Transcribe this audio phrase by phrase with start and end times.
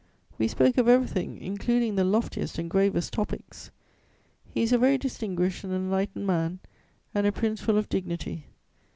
[0.39, 3.69] We spoke of everything, including the loftiest and gravest topics.
[4.51, 6.57] He is a very distinguished and enlightened man
[7.13, 8.47] and a Prince full of dignity.